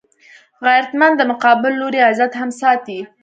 غیرتمند 0.65 1.15
د 1.17 1.21
مقابل 1.31 1.71
لوري 1.81 1.99
عزت 2.09 2.31
هم 2.41 2.49
ساتي 2.61 2.99